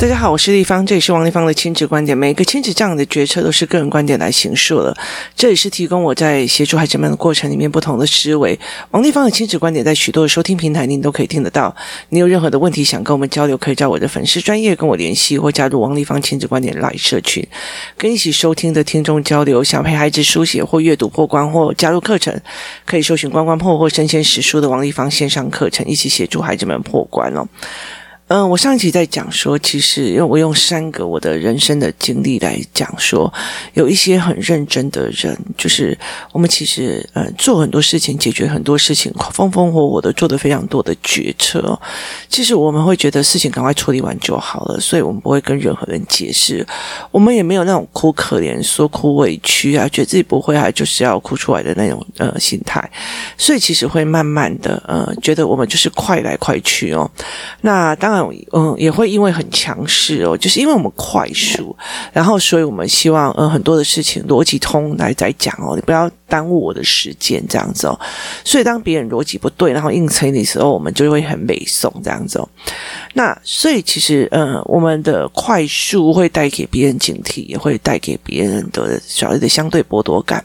[0.00, 2.16] 大家好，我是丽芳，这里是王立芳的亲子观点。
[2.16, 4.96] 每个亲子这样的决策都是个人观点来形述的，
[5.36, 8.58] 这也是提供我在协助孩子们的过程里面不同的思维。
[8.92, 11.76] 王立芳的亲子观点在许多的收听平台您都可以听得到。
[12.08, 17.46] 你有任何的问题想跟我们交流，可以在我的粉丝专业跟我联系，或加入王立芳亲子观点来社群，
[17.98, 19.62] 跟一起收听的听众交流。
[19.62, 22.34] 想陪孩子书写或阅读破关，或加入课程，
[22.86, 27.46] 可以搜寻关关破或身先实书的王立芳线上课程，一起协助孩子们破关哦。
[28.30, 33.32] 嗯，我上一集在讲说，其实因为我用三个我的人生的经历来讲说，
[33.74, 35.98] 有一些很认真的人，就是
[36.30, 41.76] 我们其实呃做很多事情，解决很多事情，风风火火的做的非常多的决策。
[42.28, 46.64] 其实我们会觉得事情赶快处理完就好了，所以我们不会跟任何人解释，
[47.10, 52.88] 我们也没有那种哭可怜、说哭委屈啊，觉得自己不会还就是要哭出来的那种呃心态。
[53.36, 57.10] 所以其实会慢慢的呃觉得我们就是快来快去哦。
[57.62, 58.19] 那当然。
[58.52, 61.76] 嗯，也会因为很强势哦，就是因为我们快速，
[62.12, 67.98] 然后所以我们希望嗯很多的事情逻辑通来再讲哦，你不要耽误我的时间这样子哦。
[68.44, 72.48] 所以当别人逻辑不对，然后硬催你的时候，我们就会很美送这样子哦。
[73.14, 80.44] 那所以其实嗯，我们的快速会带给别人警惕，也会带给别人的所谓的相对剥夺感。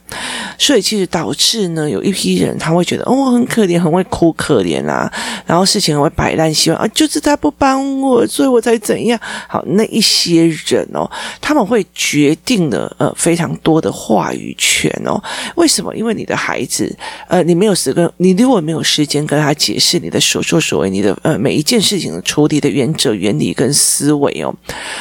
[0.57, 5.11] 所以其实导致呢，有一批人他会觉得哦很可怜，很会哭可怜啊，
[5.45, 9.19] 然后事情很会摆烂，希望啊就是他不帮帮我，所以我才怎样。
[9.47, 11.09] 好，那一些人哦，
[11.41, 15.19] 他们会决定了呃非常多的话语权哦。
[15.55, 15.95] 为什么？
[15.95, 16.95] 因为你的孩子
[17.27, 24.53] 呃，你没有时跟，你如果没有时间跟他解释你的所作所为，你的呃每一件事情的处理的原则、原理跟思维哦，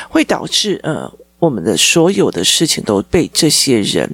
[0.09, 1.13] 会导致呃。
[1.39, 4.11] 我们的所有的事情都被这些人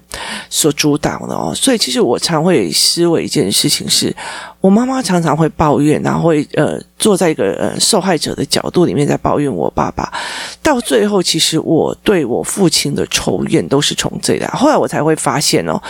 [0.48, 4.14] 所主导了哦，所以其实我常会思维一件事情是，
[4.60, 10.12] 我妈妈常常会抱怨，然后会呃坐在一个呃受害者的角度里面在抱怨我爸爸，
[10.62, 15.80] 到最后其实我对我父亲的仇怨都是从这来，后来我才会发现哦。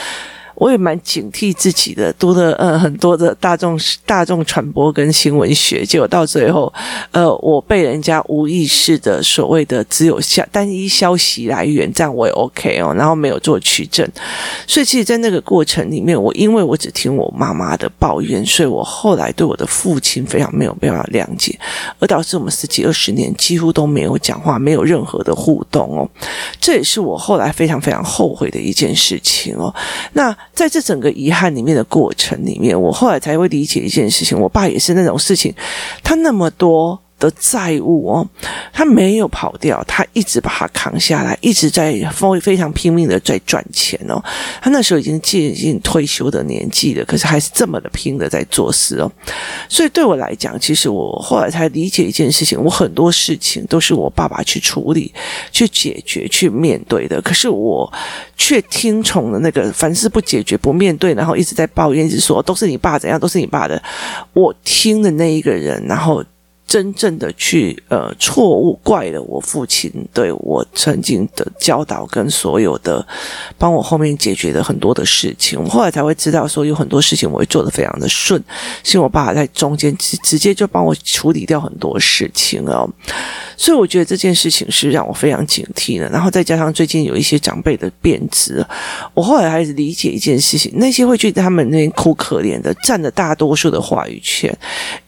[0.60, 6.70] 我也蛮警惕自己的，读了呃很多的大众大众传播跟新闻学，结果到最后，
[7.12, 14.06] 呃，我被人家无意识的所谓的只有消单一消息来源，这样我也 OK 哦，然后没有做取证，
[14.66, 21.58] 所以其实，在那个过程里面，我因为我只听我妈妈的抱怨，所以我后来对我的父亲非常没有办法谅解，
[21.98, 26.06] 而导致我们十几二十年几乎都没有讲话，没有任何的互动哦，
[26.60, 29.74] 这也是我后来非常非常后悔的一件事情哦，
[30.12, 30.36] 那。
[30.60, 34.38] 在这整个遗憾里面的过程里面，我后来才会理解一件事情。
[34.38, 35.54] 我爸也是那种事情，
[36.02, 38.28] 他那么多的债务哦，
[38.72, 44.20] 他没有跑掉，他一直把它扛下来，一直在非非常拼命的在赚钱哦。
[44.60, 49.12] 他那时候已经接近退休的年纪了，可是还是这么的拼的在做事哦。
[49.68, 55.12] 所以对我来讲，其实我后来才理解一件事情：我很多事情都是我爸爸去处理、
[55.52, 57.92] 去解决、去面对的，可是我
[58.36, 63.80] 却听从了那个凡事不解决、不面对，然后一直在抱怨，一直说都是你爸怎样，都是你爸的。
[64.32, 66.24] 我听的那一个人，然后。
[66.70, 73.04] 真正的去呃错误怪了我父亲对我曾经的教导跟所有的
[73.58, 78.40] 帮我后面解决的很多的事情，我后来才会知道说有很多事情我会做得非常的顺，
[78.84, 82.88] 是因为我爸爸在中间直直接就帮我处理掉很多事情哦，
[83.56, 86.08] 所以我觉得这件事情是让我非常警惕的。
[86.10, 88.64] 然后再加上最近有一些长辈的变质，
[89.12, 94.56] 我后来还是理解一件事情，那些会去他们那边哭可怜的，占了大多数的话语权，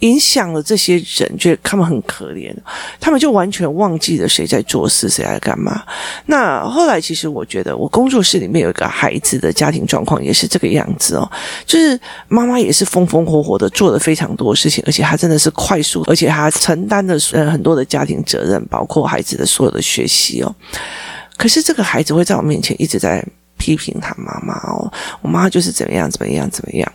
[0.01, 1.31] 影响了这些人。
[1.63, 2.55] 他们很可怜，
[3.01, 5.83] 他们就完全忘记了谁在做事，谁在干嘛。
[6.27, 11.31] 那后来，其实我觉得，我工作室里面有一个孩子的家庭状况也是这个样子哦，
[11.67, 11.99] 就是
[12.29, 20.55] 妈妈也是风风火火的做了非常多事情，而且她真的是快速，而且她承担的呃很多的家庭责任，包括孩子的所有的学习哦。
[21.37, 23.25] 可是这个孩子会在我面前一直在
[23.63, 26.93] 批评他妈妈哦，我妈就是怎么样怎么样怎么样。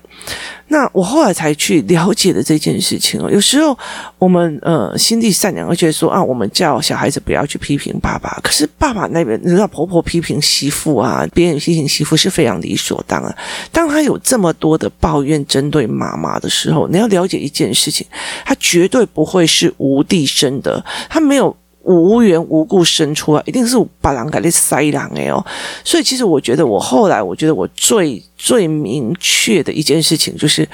[0.67, 3.77] 那我后来才去了解的这件事情哦，有时候
[4.17, 13.33] 我们呃心地善良，而且说啊，我们叫小孩子不要去批评爸爸，可是爸爸那边，你知道婆婆批评媳妇啊，别人批评媳妇是非常理所当然。
[13.71, 18.05] 当他有这么多的抱怨针对妈妈的时候，你要了解一件事情，
[18.43, 21.55] 他绝对不会是无地生的，他没有。
[21.87, 25.43] 无缘无故生出来，一定是把人给塞狼哎哦，
[25.85, 30.67] 所以其实我觉得，我后来我觉得我最最明确的一件事情就是，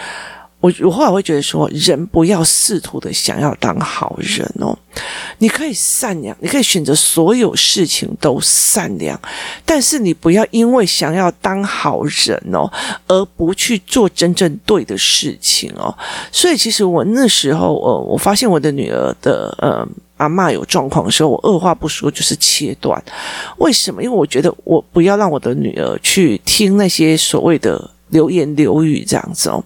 [0.60, 4.76] 我我后来会觉得说，人不要试图的想要当好人哦，
[5.38, 9.20] 你可以善良，你可以选择所有事情都善良，
[9.64, 12.68] 但是你不要因为想要当好人哦，
[13.08, 15.96] 而不去做真正对的事情哦。
[16.32, 19.88] 所以其实我那时候，呃，我发现我的女儿的，呃。
[20.24, 23.04] 阿嬷有状况的时候，我二话不说就是切断。
[23.58, 24.04] 为什么？
[24.04, 27.90] 因为我觉得我不要让我的女儿去听那些所谓的。
[28.10, 29.64] 流言流语这样子哦，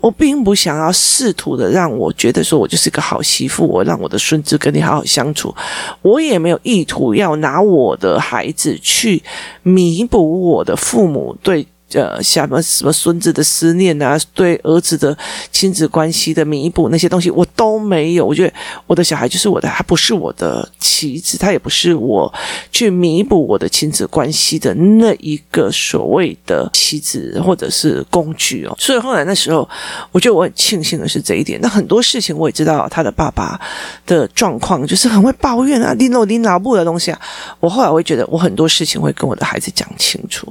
[0.00, 5.54] 我并不想要试图的让我觉得说我就是个好媳妇，我让我的孙子跟你好好相处，
[6.00, 9.22] 我也没有意图要拿我的孩子去
[9.62, 11.66] 弥补我的父母对。
[11.92, 15.16] 呃，什么什么孙子的思念啊，对儿子的
[15.50, 18.24] 亲子关系的弥补那些东西，我都没有。
[18.24, 18.54] 我觉得
[18.86, 22.32] 我的小孩就是我的，他不是我的棋子，他也不是我
[22.70, 28.76] 去弥补我的亲子关系的那一个所谓的棋子或者是工具哦。
[28.78, 29.68] 所以后来那时候，
[30.12, 31.58] 我觉得我很庆幸的是这一点。
[31.60, 33.60] 那很多事情我也知道，他的爸爸
[34.06, 37.20] 的状况就是很会抱怨啊，拎到拎拿不的东西啊。
[37.58, 40.46] 我后来会觉得，我很多事情会跟我的孩子讲清楚。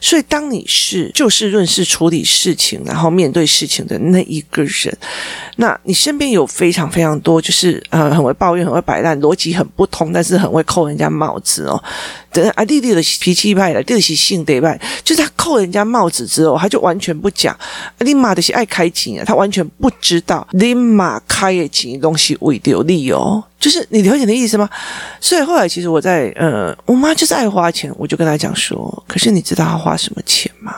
[0.00, 0.66] 所以当你。
[0.82, 4.96] 是就事论事处理事情，然后面对事情的那一个人。
[5.56, 11.82] 那你身边有非常非常多，就是呃很会抱怨、很会摆烂、逻辑很不通，但是很会扣人家帽子哦。
[12.32, 17.56] 等啊弟弟的脾气派的，弟弟性德派，就是他扣人家帽子之后，他就完全不讲。
[17.98, 23.42] 你妈的是爱开钱啊，他完全不知道你妈开的钱东西为了利哦。
[23.58, 24.66] 就是你了解的意思吗？
[25.20, 30.74] 所以后来其实我在呃，我妈就是爱花钱，我就跟她讲说，可是你知道她花什么钱吗？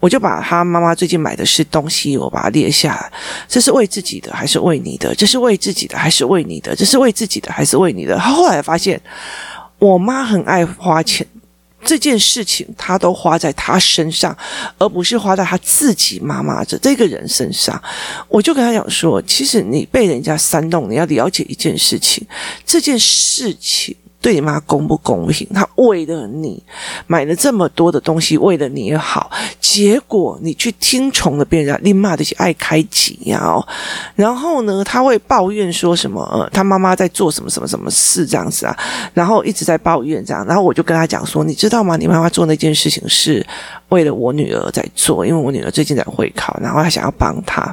[0.00, 3.12] 我就把她妈妈最近买的是东西，我把它列下来，
[3.46, 5.14] 这是为自己的还是为你的？
[5.14, 6.74] 这是为自己的还是为你的？
[6.74, 8.16] 这是为自己的还是为你的？
[8.16, 8.98] 她后来发现，
[9.78, 11.26] 我妈很爱花钱。
[11.84, 14.36] 这件事情她都花在她身上，
[14.76, 17.80] 而不是花在她自己妈妈这这个人身上。
[18.28, 22.26] 我就跟她讲说，其实你被人家煽动，你要了解一件事情，
[22.64, 23.96] 这件事情。
[24.26, 25.46] 对你妈公不公平？
[25.54, 26.60] 他为了你
[27.06, 29.30] 买了这么多的东西，为了你好，
[29.60, 33.64] 结果你去听从了别人，你骂的是爱开机呀哦。
[34.16, 36.28] 然后呢，他会抱怨说什么？
[36.32, 38.76] 呃，他妈妈在做什么什么什么事这样子啊？
[39.14, 40.44] 然后一直在抱怨这样。
[40.44, 41.96] 然后我就跟他讲说，你知道吗？
[41.96, 43.46] 你妈妈做那件事情是
[43.90, 47.72] 为了我女儿在做，因为我女儿最近在会考，然后他想要帮她。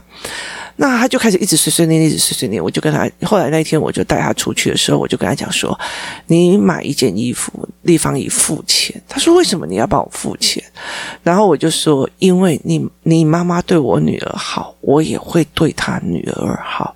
[0.76, 2.64] 那他就开始一直碎碎念，一直碎碎念。
[2.64, 5.80] 我就跟他，后来那一天我就带他出去的时候，我就跟他讲说
[6.28, 7.52] ：“你买一件衣服，
[7.84, 10.64] 立方已付钱。”他说：“为什么你要帮我付钱？”
[11.22, 16.96] 然后我就说：“因为你，你妈妈对我女儿好，我也会对她女儿好。”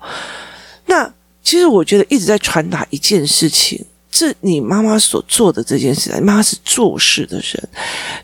[0.86, 1.08] 那
[1.42, 3.84] 其实我觉得一直在传达一件事情。
[4.10, 7.68] 这你妈妈所做的这件事，你妈妈是做事的人，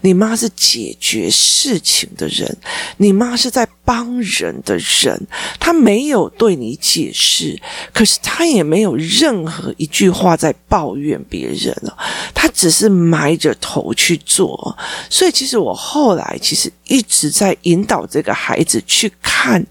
[0.01, 2.57] 你妈是解决事情的人，
[2.97, 5.27] 你妈是在帮人的人，
[5.61, 7.61] 她没有对你解释，
[7.93, 11.97] 可是她也没有任何一句话在抱怨别人了，
[12.35, 14.77] 她只是埋着头去做。
[15.11, 19.65] 所以，其实我后来其实一直在引导这个孩子去看。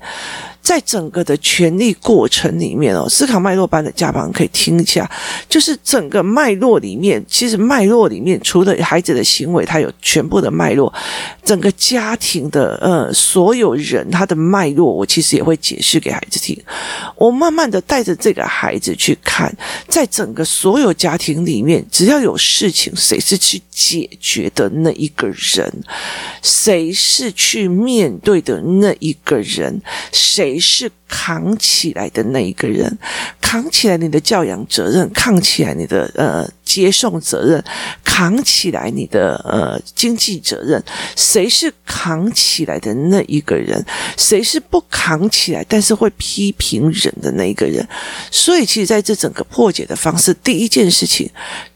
[0.63, 5.09] 在整个的权力过程里面哦，思考脉络班的家长可以听一下，
[5.49, 10.91] 就是整个脉络里面，其实脉络里面除了孩子的行为，他有全部的脉络，
[11.43, 16.57] 整个家庭的呃所有人他的脉络，我其实也会解释给孩子听。
[17.17, 19.53] 我慢慢的带着这个孩子去看，
[19.89, 25.69] 在整个所有家庭里面，只要有事情，谁是去解决的那一个人？
[26.41, 29.81] 谁是去面对的那一个人？
[30.13, 30.52] 谁？
[30.53, 32.95] 谁是扛起来的那一个人？
[33.41, 37.63] 扛起来你的教养责任，扛起来你的呃接送责任，
[38.03, 40.83] 扛起来你的呃经济责任。
[41.15, 43.83] 谁是扛起来的那一个人？
[44.15, 47.87] 谁是不扛起来但是会批评人的那一个人？
[48.29, 51.27] 所以，其实在这整个破解的方式，第一件事情。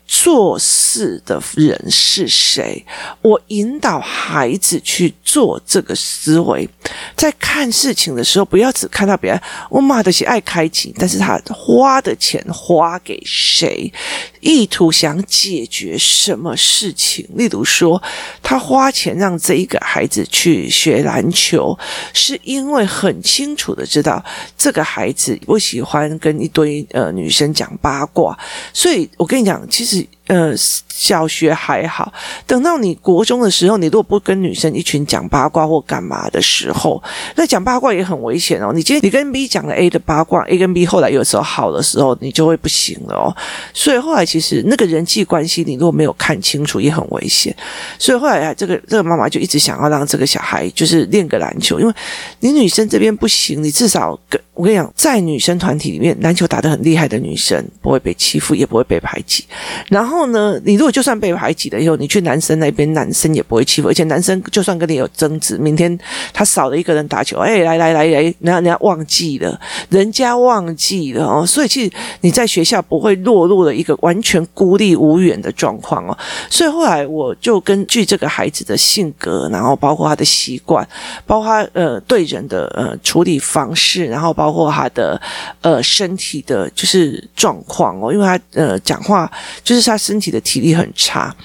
[0.10, 2.82] 做事的人是谁？
[3.22, 6.66] 我引导孩子去做这个思维，
[7.16, 9.42] 在看事情的时候，不要只看到别人。
[9.70, 13.92] 我骂的是爱开钱，但是他花的钱花给谁？
[14.40, 17.28] 意图想解决什么事情？
[17.36, 18.02] 例如说，
[18.42, 21.78] 他花钱让这一个孩子去学篮球，
[22.14, 24.24] 是因为很清楚的知道
[24.58, 28.38] 这个孩子不喜欢跟一堆呃女生讲八卦，
[28.74, 30.06] 所以我跟你讲，其实。
[30.28, 30.54] 呃，
[30.90, 32.12] 小学还好，
[32.46, 37.02] 等到你国中的时候，你如果不跟女生一群讲八卦或干嘛的时候，
[37.36, 38.74] 那讲八卦也很危险哦。
[38.76, 43.34] 你今天你跟 B 讲了 A 的八卦，A 跟 B 后来有时候好的时候，你就会不行了哦。
[43.74, 47.56] 所以后来其实那个人际关系，你如果没有看清楚，也很危险。
[47.98, 51.94] 所以后来啊，这个这个妈妈就一直想要让这个小孩就是练个篮球，因为
[52.42, 59.46] 你女生这边不行，你至少跟我跟你讲，在女生团体里面，篮球打得很厉害的女生不会被欺负，也不会被排挤，
[59.88, 60.17] 然后。
[60.18, 65.98] 后呢，你如果就算被排挤了以后，你去男生那边，男生也不会欺负，而且男生就算跟你有争执，明天
[66.34, 69.60] 他少了一个人打球，哎，来来来来，人家人家忘记了，
[69.90, 76.18] 人家忘记了哦，所以其实你在学校不会落入了一个完全孤立无援的状况哦。
[76.50, 80.88] 所以后来我就根据这个孩子的性格，然后包括他的习惯，
[81.26, 85.22] 包括他呃对人的呃处理方式，然后包括他的
[85.62, 89.32] 呃身体的就是状况哦，因为他呃讲话
[89.64, 91.36] 就是他身体的体力很差，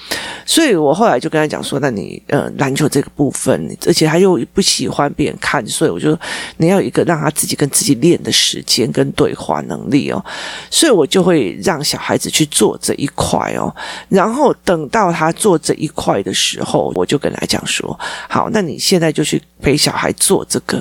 [0.47, 6.17] 所以我后来就跟他讲说，那你呃篮球这个部分，而且他又不喜欢别人看，所以我就
[6.59, 10.25] 你要一个让他自己跟自己练的时间跟对话能力哦，
[10.71, 13.75] 所以我就会让小孩子去做这一块哦，
[14.09, 20.81] 然后等到他做这一块的时候，我就跟他讲说，好，那你现在就去陪小孩做这个，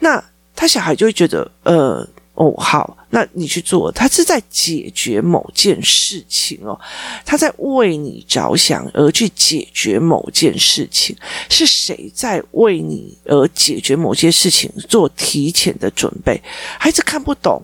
[0.00, 0.22] 那
[0.54, 2.06] 他小孩就会觉得呃。
[2.36, 6.78] 哦，好，那你去做，他是在解决某件事情哦，
[7.24, 11.16] 他在为你着想而去解决某件事情，
[11.50, 16.40] 是谁在为你而解决某些事情做提前的准备？
[16.78, 17.60] 孩子看不懂。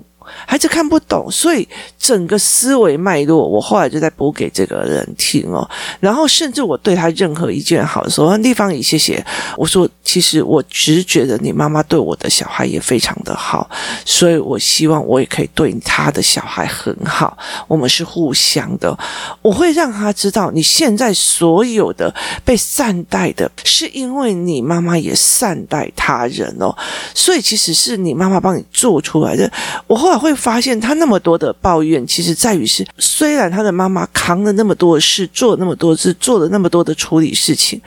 [0.46, 1.66] 孩子看不懂，所以
[1.98, 5.68] 整个思维脉络，我后来就在补给这个人听哦。
[6.00, 9.24] 然后甚至我对他任何一件好的时候，地方也谢谢
[9.56, 13.68] 我说，其实我只是觉得你妈妈对我的小孩也非常的好，
[14.04, 17.36] 所以我希望我也可以对他的小孩很好。
[17.68, 18.96] 我们是互相的，
[19.40, 22.12] 我会让他知道，你现在所有的
[22.44, 26.74] 被善待的，是因为你妈妈也善待他人哦。
[27.14, 29.50] 所以其实是你妈妈帮你做出来的。
[29.86, 30.22] 我后来。
[30.22, 37.82] 会发现他那么多的抱怨，其实在于是，虽然他的妈妈扛了那么多事，做了那么多事，做了那么多的处理事情，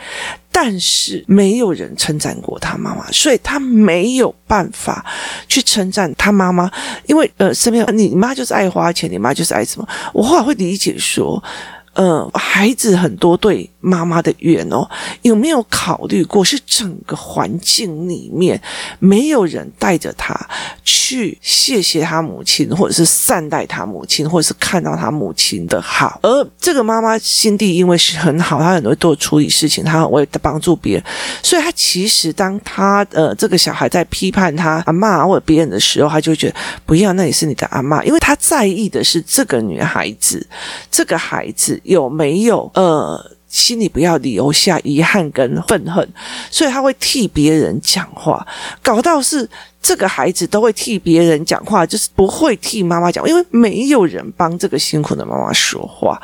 [0.51, 5.05] 但是没有人称赞过他妈妈，所以他没有办法
[5.47, 6.69] 去称赞他妈妈，
[7.07, 11.41] 因为呃，身边你妈就是爱花钱，你妈就是爱什么，我后来会理解说。
[11.95, 14.85] 呃，孩子很多对妈妈的怨哦，
[15.21, 18.61] 有没有考虑过是整个环境里面
[18.99, 20.37] 没有人带着他
[20.83, 26.19] 去谢谢他母亲，或者是善待他母亲，或者是看到他母亲的好？
[26.21, 31.03] 而这个妈妈心地因为是很好，她很会多处理事情，她很会帮助别人，
[31.41, 40.45] 所以她其实当她呃这个小孩在批判他阿嬷或者别人的时候，她就会觉得不要，那也是你的阿嬷，因为她在意的是这个女孩子，
[40.91, 41.79] 这个孩子。
[41.85, 46.05] 有没有呃，心里不要留下遗憾跟愤恨，
[46.51, 48.45] 所以他会替别人讲话，
[48.83, 49.49] 搞到是
[49.81, 56.21] 这个孩子都会替别人讲话，就是不会替妈妈讲，因为没有人帮这个辛苦的妈妈说话。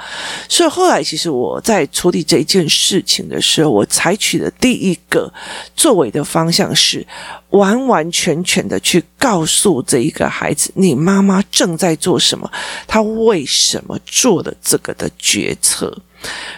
[0.49, 5.31] 所以后来，其实我在处理这件事情的时候，我采取的第一个
[5.73, 7.07] 作为的方向是
[7.51, 12.51] 完完全全的去告诉这一个孩子，你妈妈正在做什么，
[12.85, 15.97] 她为什么做了这个的决策。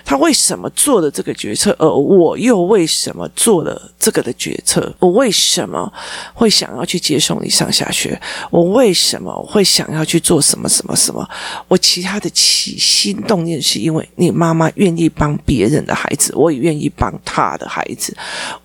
[0.06, 4.94] 他为什么做了这个决策，而我又为什么做了这个的决策？
[5.00, 5.92] 我为什么
[6.34, 8.20] 会想要去接送你上下学？
[8.52, 11.28] 我为什么会想要去做什么什么什么？
[11.70, 18.16] 我其他的起心动念是因为你妈妈愿意帮别人的孩子，我也愿意帮他的孩子。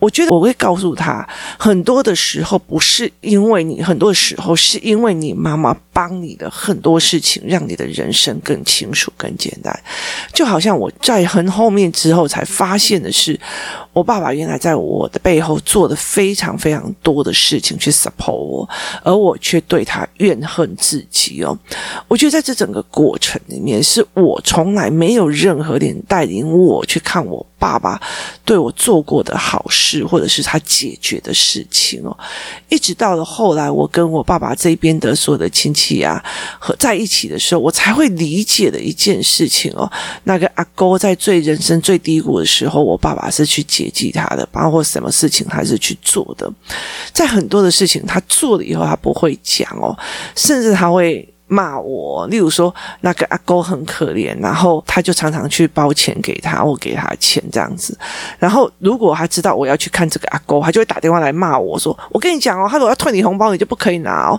[0.01, 1.27] 我觉得我会告诉他，
[1.59, 9.79] 很多的时候不是因为你，很多的时候是因为你妈妈帮你的很多事情，让你的人生更清楚、更简单。
[10.33, 10.88] 就好像我。
[11.01, 13.39] 在很后面之后才发现的是，
[13.93, 18.69] 我爸爸原来在我的背后做的非常非常多的事情去 support 我，
[19.03, 21.57] 而我却对他怨恨至极哦。
[22.07, 28.01] 我觉得在这整个过程里面，是我从来没有任何人带领我去看我爸爸
[28.45, 32.17] 对我做过的好事，或者是他解决的事情哦。
[32.69, 36.23] 一直到了后来，我跟我爸爸这边的所有的亲戚啊
[36.59, 39.91] 和在一起的时候，我才会理解的一件事情哦。
[40.25, 46.51] 那个阿公在最人生最低谷的时候，我爸爸是去接济他的，包括什么事情他是去做的。
[47.13, 49.97] 在很多的事情他做了以后，他不会讲哦，
[50.37, 51.29] 甚至他会。
[51.49, 57.97] 骂我，例如说那个阿公很可怜，然后他就常常去包钱给他，我给他钱这样子。
[58.39, 64.39] 然后如果他知道我要去看这个阿公，他就会打电话来骂我说：“我跟你讲哦，他如果要退你红包，你就不可以拿哦。”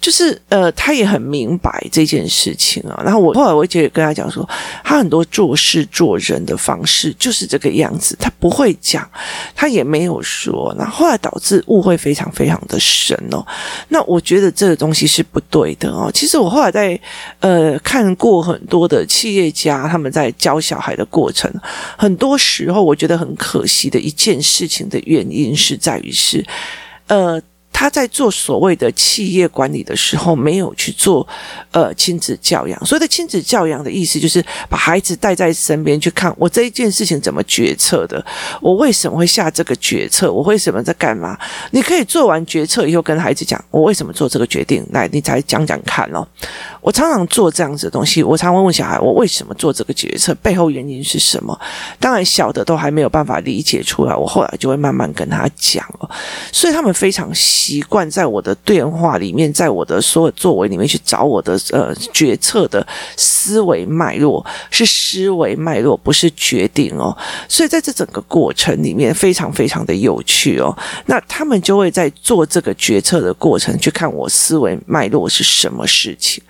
[0.00, 3.02] 就是呃，他也很明白这件事情啊。
[3.04, 4.48] 然后我后来我姐也跟他讲说，
[4.82, 9.06] 他很多做事做人的方式就是这个样子，他不会讲，
[9.54, 13.44] 他也没有说，然后后来导致误会非常非常的深哦。
[13.88, 16.10] 那我觉得这个东西是不对的哦。
[16.14, 16.45] 其实我。
[16.46, 16.98] 我后来在
[17.40, 21.52] 呃看过很多的企业家他们在教小孩的过程，
[21.98, 26.46] 很多时候我觉得很可惜的一件事情的原因是在于是
[27.08, 27.42] 呃。
[27.78, 31.28] 他在做所谓的企业管理的时候，没有去做
[31.72, 32.86] 呃亲子教养。
[32.86, 38.24] 所谓的亲子教养的意思，就是把孩子带在身边去看我这一件事情怎么决策的，
[38.62, 41.38] 我为什么会下这个决策，我为什么在干嘛？
[41.72, 46.26] 你可以做完决策以后跟孩子讲，我为什么做这个决定，来，你才讲讲看哦。
[46.80, 51.60] 我常常做这样子的东西，我常问问小孩，我为什么做这个决策，背后原因是什么？
[52.00, 56.05] 当然小的都还没有办法理解出来，我后来就会慢慢跟他讲哦。
[56.52, 62.86] 所以他们非常习惯在我的电话里面，在我的所有作为里面去找我的呃决策的
[63.16, 67.16] 思维脉络，是思维脉络，不是决定哦。
[67.48, 70.76] 所以在这整个过程里面，非常非常的有趣哦。
[71.06, 76.42] 那他们就会在做这个决策的过程，去看我思维脉络是什么事情。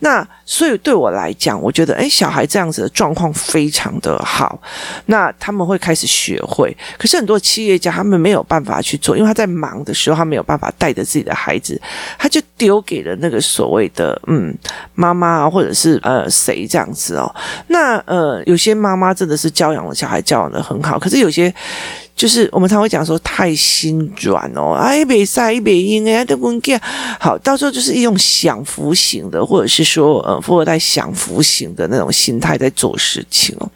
[0.00, 4.60] 那所以对我来讲，我觉得，诶，小孩这样子的状况非常的好。
[5.06, 11.80] 那他们会开始学会，可是很多企业家他们没有办法去做，因为他在忙的时候，他没有办法带着自己的孩子，
[12.18, 14.56] 他就丢给了那个所谓的嗯
[14.94, 17.34] 妈妈，或者是呃谁这样子哦。
[17.68, 21.52] 那呃有些妈妈真的是教养了小孩，教养得很好，可是有些。
[22.16, 26.78] 就是我们常会讲说太心软哦，哎，别晒，别阴哎，都不给
[27.18, 33.66] 好，到时候就是用享福型的，或者是说呃富二代享福型的那种心态在做事情哦。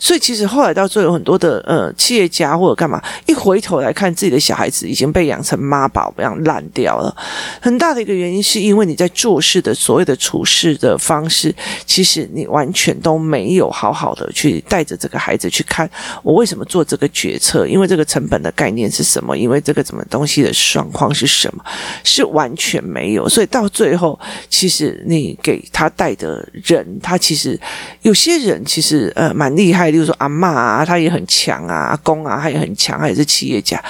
[0.00, 7.14] 所以其实后来到最后，有很多的呃企业家或者干嘛，一回头来看自己的小孩子已经被养成妈宝一样烂掉了。
[7.60, 15.88] 很大的一个原因是因为你在做事的所谓的处事的方式，其实你完全都没有好好的去带着这个孩子去看
[16.22, 21.64] 我为什么做这个决策，因为这个成本的概念是什么，因为这个什么东西的状况是什么，
[22.04, 23.28] 是完全没有。
[23.28, 27.58] 所以到最后，其实你给他带的人，他其实
[28.02, 29.87] 有些人其实呃蛮厉害。
[29.90, 33.82] 例如说阿嬷啊，他也很强啊；阿公啊，他也很强，他也是企业家。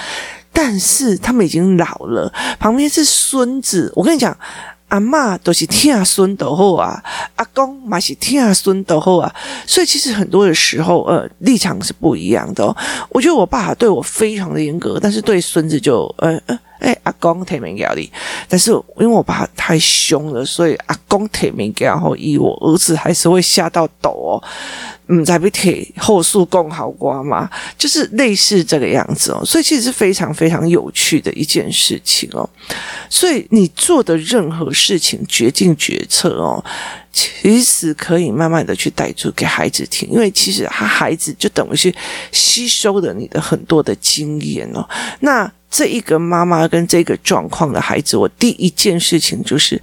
[0.52, 3.92] 但是他们已经老了，旁边是孙子。
[3.94, 4.36] 我跟你讲，
[4.88, 7.02] 阿嬷都是听孙的话啊，
[7.36, 9.34] 阿公嘛是听孙的话啊。
[9.66, 12.74] 所以其实很多的时候，呃，立场是不一样的。
[13.10, 16.58] 我觉得我爸对我非常的严格，但是对孙子就呃呃。
[16.78, 18.10] 哎，阿公特别压力，
[18.48, 24.42] 但是因为我爸太凶了，所以阿公特别压后以我儿子还是会吓到抖哦。
[25.10, 29.42] 嗯，在被铁后树供好瓜嘛，就是类似这个样子哦。
[29.42, 32.46] 所以其实是非常非常有趣的一件事情哦。
[33.08, 36.62] 所以你做的任何事情、决定决策哦，
[37.10, 41.90] 其实可以慢慢的去带出给孩子听，因为其实他孩子就等于是
[42.30, 44.86] 吸收了你的很多的经验哦。
[45.20, 49.80] 那这一个妈妈跟这个状况的孩子，我第一件事情就是。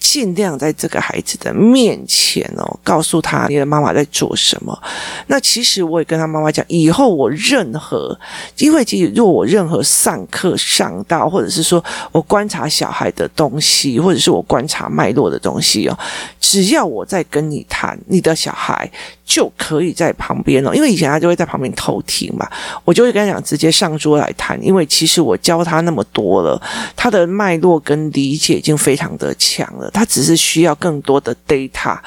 [0.00, 4.80] 尽量在这个孩子的面前哦，告诉他你的妈妈在做什么。
[5.26, 8.18] 那其实我也跟他妈妈讲，以后我任何，
[8.58, 15.98] 因为其实如果我任何上课上到，或者是说我观察小孩的东西，或者是我观察脉络的东西哦，
[16.40, 18.88] 只要我在跟你谈，你的小孩
[19.28, 22.48] 就可以在旁边哦，因为以前他就会在旁边偷听嘛，
[22.82, 26.58] 我就会跟他讲，直接上桌来谈，因为其实我教他那么多了，
[26.96, 29.90] 他的脉络跟理解已经非常的强了。
[29.90, 31.98] 他只是需要更多的 data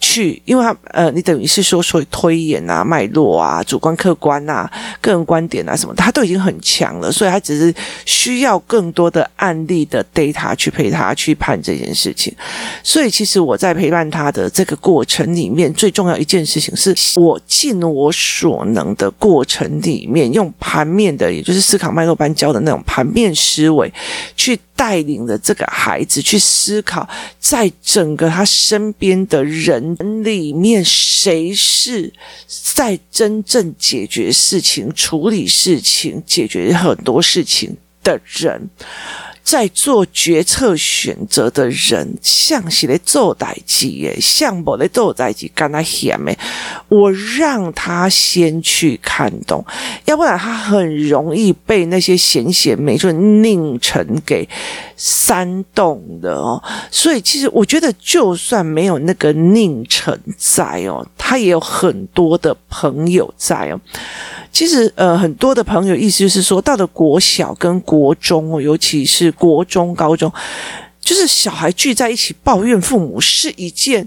[0.00, 4.70] 去，因为他呃，你等于是说，所以推演啊、脉络啊、主观客观啊、
[5.02, 7.74] 个人观点啊什么，他都已经很强了，所以他只是
[8.06, 12.34] 需要更多的案例的 data 去陪他去判这件事情。
[12.82, 23.92] 所以其实我在陪伴他的这个过程里面，最重要一件事情是我尽我所能的过程里面，用盘面的，也就是思考脉络班教的那种盘面思维
[24.36, 24.58] 去。
[24.80, 27.06] 带领着这个孩子去思考，
[27.38, 32.10] 在整个他身边的人里面，谁是
[32.48, 38.70] 在真正解决事情、处理事情、解决很多事情的人。
[39.42, 46.38] 在做决策选择的人，像是在做代志耶，像不在做代志，干他嫌诶。
[46.88, 49.64] 我让他先去看懂，
[50.04, 54.48] 要不然他很容易被那些闲闲没错佞臣给
[54.96, 56.62] 煽动的哦。
[56.90, 63.80] 所以，其实我觉得，就算没有那个宁成在哦，他也有很多的朋友在哦。
[64.52, 70.32] 其实，呃，很多的朋友意思就是说，到了国小跟国中哦，尤其是国中、高中，
[71.00, 74.06] 就是小孩聚在一起抱怨父母是一件。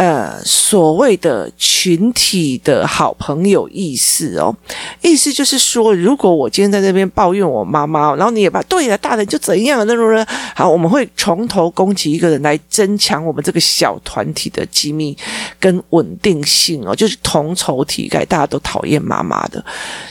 [0.00, 4.56] 呃所谓的群体的好朋友意识哦，
[5.02, 15.14] 意思就是说，如果我今天在这边抱怨我妈妈，然后你也把对了，大人就怎样那种人，好，我们会从头攻击一个人来增强我们这个小团体的机密
[15.58, 19.62] 跟稳定性哦，就是同仇敌忾，大家都讨厌妈妈的，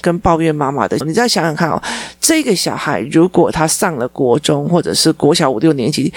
[0.01, 1.81] 跟抱怨妈妈的，你再想想看哦，
[2.21, 6.13] 这个小孩如果他上了国中或者是国小五六年级。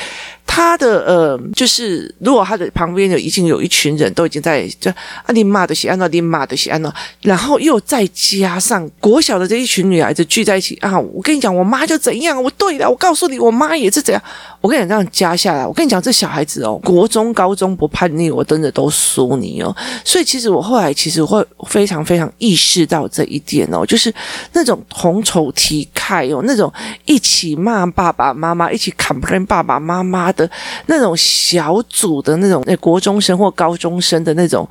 [0.47, 14.23] 他的呃，就是如果他的旁边有已经有一群人都已经在就啊，你妈的喜安诺，你妈的喜安诺，然后又再加上国小的这一群女孩子聚在一起啊，我跟你讲，我妈就怎样，我对的，我告诉你，我妈也是怎样。
[14.61, 19.75] 我跟你讲，这样加下来，我跟你讲，这小孩子哦，国中、高中不叛逆，我真的都输你哦。
[20.05, 24.13] 所以其实我后来其实会非常非常意识到这一点哦，就是
[24.53, 26.71] 那种同仇敌忾哦，那种
[27.07, 30.32] 一起骂爸爸妈妈，一起 complain 爸爸妈妈。
[30.33, 30.49] 的
[30.87, 34.69] 那种小组的那种那国中生或高中生的那种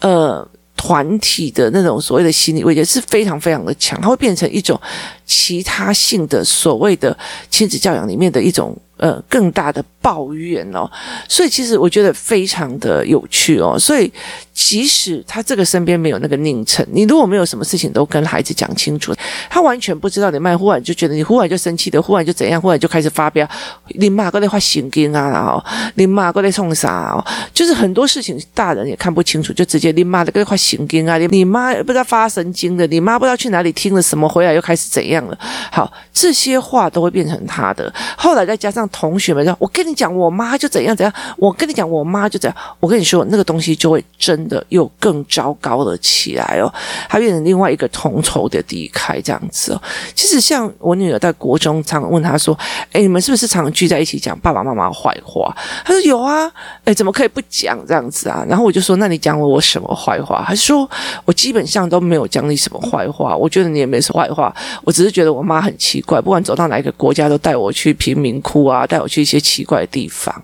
[0.00, 0.46] 呃
[0.76, 4.80] 团体的那种所谓的心理，我觉得是非常非常的强，它会变成一种
[5.26, 7.16] 其他性的所谓的
[7.50, 10.88] 亲子教养里面的一种呃更大的抱怨哦，
[11.28, 14.12] 所以其实我觉得非常的有趣哦，所以。
[14.52, 19.14] 即使他这个身边没有那个宁晨，你如果没有什么事情都跟孩子讲清楚，
[19.48, 23.48] 他完全不知道你卖，忽然就觉得你忽然就生气的，忽然就怎样，忽然就开始发飙，
[23.94, 35.38] 你妈过来发神经啊，然后你妈过来冲啥哦，就是很多事情大人也看不清楚，就直接你妈的过来发神经啊，你你妈不知道发神经的，你妈不知道去哪里听了什么，回来又开始怎样了。
[35.72, 37.90] 好，这些话都会变成他的。
[38.14, 44.40] 后来再加上同学们说，我跟你讲，我妈就怎样怎样，我跟你讲，我妈就怎样，我跟你说，那个东西就会真。
[44.50, 46.66] 的又更糟糕了起来哦，
[47.08, 49.80] 它变成另外一个同仇的敌忾这样子哦。
[50.12, 52.58] 其实像我女儿在国中，常问她说
[52.90, 55.54] ：“哎，你们是不是常常聚在一起讲爸爸妈妈坏话？”
[55.86, 56.50] 她说：“有啊。”
[56.84, 58.44] 哎，怎么可以不讲这样子啊？
[58.48, 60.90] 然后我就说：“那你讲了我什么坏话？”她说
[61.24, 70.34] ：“我基本上都没有讲你什么坏话，我觉得你也没什么坏话，我只是觉得我妈很奇怪，不管走到哪一个国家都带我去贫民窟啊，带我去一些奇怪的地方。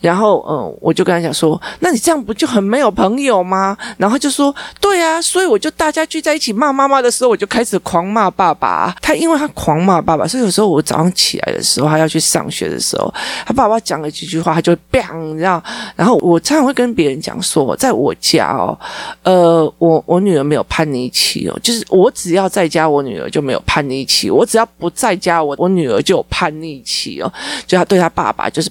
[0.00, 3.76] 然后嗯，我就跟他讲说：“那你这样不就很没有朋友吗？”？
[3.98, 8.94] 然后就说对啊，所以我就大家聚在一起骂妈妈的时候，我就开始狂骂爸爸。
[9.00, 13.12] 他因为他狂骂爸爸，所以有时候我早上起来的时候，他要去上学的时候，
[13.46, 15.62] 他爸爸讲了几句话，他就会 bang，你知道？
[15.96, 18.78] 然后我常常会跟别人讲说，在我家哦，
[19.22, 27.32] 呃，我我女儿没有叛逆期哦，就是我只要在家，我女儿就没有叛逆期；我只要不在家，我我女儿就有叛逆期哦。
[27.66, 28.70] 就他对他爸爸就是。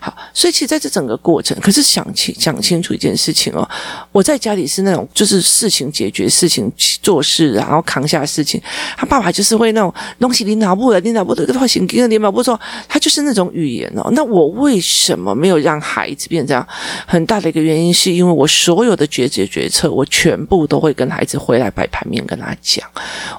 [0.00, 3.34] 好，所以其实在这整个过程，可是想清讲清楚一件事。
[3.34, 3.68] 情哦，
[4.12, 8.62] 我在家里是那种就是事情解决事情做事，然后扛下事情。
[8.96, 12.58] 他爸爸就是会那种东西，你脑部的，你脑部的，这个话行，跟你脑部说，
[12.88, 14.08] 他就是那种语言哦。
[14.12, 16.64] 那我为什么没有让孩子变这样？
[17.06, 22.88] 很大的一个原因是因为我所有的抉择决策，我全部都会跟孩子回来摆盘面跟他讲，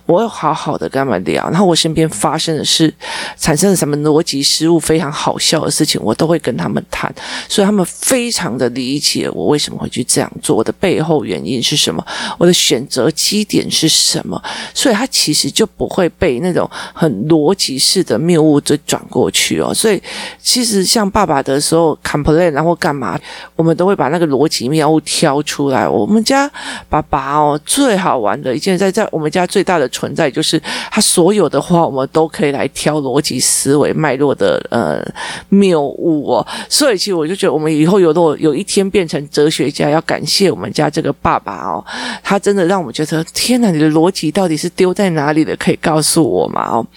[0.05, 1.49] 我要好好的跟他们聊。
[1.49, 2.93] 然后我身边发生的事，
[3.37, 7.11] 产生了什么逻辑失误，非常好笑的事情，我都会跟他们谈，
[7.47, 9.85] 所以他们非常的理解我为什么会。
[9.95, 12.05] 去这样做，我的背后原因是什么？
[12.37, 14.43] 我的选择基点是什么？
[14.73, 19.73] 所以他其实就不会被那种很逻辑式的谬误就转过去哦。
[19.73, 20.01] 所以
[20.41, 23.17] 其实像爸爸的时候 complain 然后干嘛，
[23.55, 25.87] 我们都会把那个逻辑谬误挑出来。
[25.87, 26.51] 我们家
[26.89, 30.61] 爸爸哦，最好玩的一件在在我们家最大的存在就是
[30.91, 35.05] 他所有的话，我们都可以来挑逻辑思维脉络的呃
[35.49, 36.47] 谬误哦。
[36.69, 39.65] 所以其实我就觉得，我们以后有的有一天变成哲学。
[39.75, 41.83] 家要感谢我们家这个爸爸哦，
[42.23, 45.53] 他真的让我们觉得天哪，你的逻辑到底是丢在哪里的？
[45.57, 46.61] 可以告诉我吗？
[46.69, 46.87] 哦，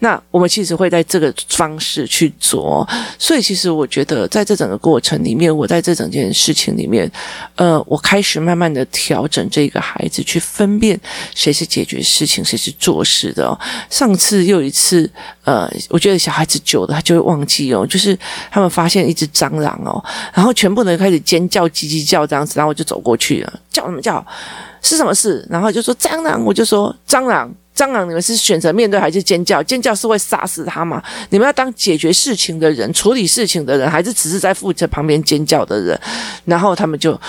[0.00, 2.86] 那我们其实会在这个方式去做，
[3.18, 7.08] 所以其实我觉得在这整个过程里面，我在这整件事情里面，
[7.56, 10.98] 呃，我开始慢慢的调整这个孩子，去分辨
[11.34, 13.56] 谁是解决事情，谁是做事的。
[13.90, 15.08] 上次又一次，
[15.44, 18.18] 呃，我觉得小孩子久了他就会忘记哦，就是
[18.50, 22.26] 他们发现一只蟑螂哦，然后全部人开始尖叫、叽叽叫。
[22.26, 24.24] 这样子，然后我就走过去了，叫什么叫？
[24.80, 25.46] 是什么事？
[25.50, 29.62] 然后就说蟑螂，我就说蟑螂，蟑螂，你们是选择面对还是尖叫？
[29.62, 31.02] 尖叫是会杀死他吗？
[31.30, 36.00] 你们要当解决事情的人，处理事情的人，还是只是在负责旁边尖叫的人？
[36.44, 37.20] 然后他们就。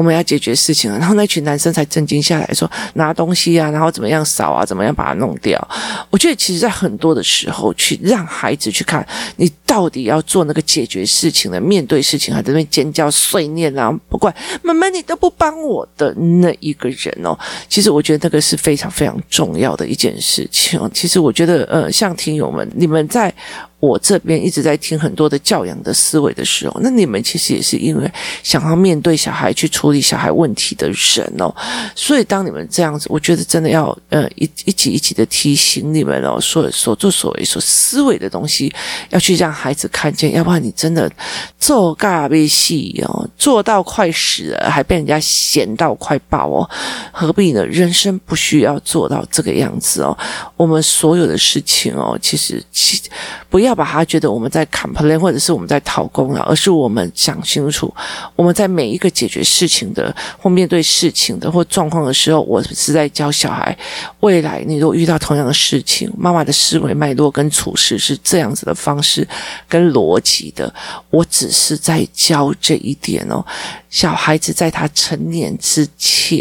[0.00, 5.68] 我们要解决事情了，然后那群男生才震惊下来说，拿东西啊，然后怎么样扫啊，怎么样把它弄掉。
[6.08, 17.38] 我觉得其实，在很多的时候，去让孩子去看你到底要做那个解决事情的、面对事情，还在那边尖叫碎念啊，不管妈妈你都不帮我的那一个人哦。
[17.68, 20.80] 其实我觉得那个是非常非常重要的一件事情。
[20.92, 23.32] 其实我觉得，呃，像听友们，你们在。
[23.78, 31.50] 我这边一直在听很多的教养的思维的时候，那你们其实也是因为想要面对小孩去处理小孩问题的人哦，
[31.94, 38.70] 所以当你们这样子，我觉得真的要呃一一级一级的提醒你们哦，所所作所为所思维的东西，
[39.08, 41.10] 要去让孩子看见，要不然你真的
[41.58, 46.70] 做尬被戏哦，做到快死了，还被人家嫌到快爆哦，
[47.10, 47.66] 何必呢？
[47.66, 50.16] 人生不需要做到这个样子哦，
[50.56, 53.02] 我们所有的事情哦，其实其
[53.48, 53.70] 不要。
[53.80, 57.90] 把他觉得我们在 complain 或者是我们在讨功劳，而是我们想清楚，
[58.36, 63.74] 我们在每一个解决事情的或面对事情的或状况的时候，我是在教小孩，
[64.20, 69.26] 未来你如果遇到同样的事情，妈妈的思维脉络跟处事是这样子的方式
[69.68, 70.72] 跟逻辑的，
[71.10, 73.44] 我只是在教这一点哦。
[73.88, 76.40] 小孩子在他成年之前，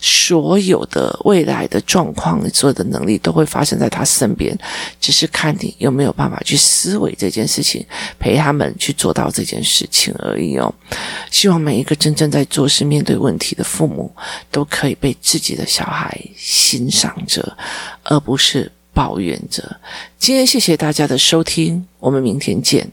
[0.00, 4.56] 所有的未来的状况，所有的能力都会发生在他身边，
[5.00, 7.86] 只是看你有没有办法去思维这件事情，
[8.18, 10.74] 陪他们去做到这件事情而已哦。
[11.30, 14.12] 希望每一个真正在做事、面对问题的父母，
[14.50, 17.56] 都可以被自己的小孩欣赏着，
[18.02, 19.76] 而不是抱怨着。
[20.18, 22.90] 今天谢谢大家的收听，我们明天见。